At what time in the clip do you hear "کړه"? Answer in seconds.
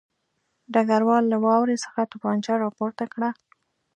3.13-3.29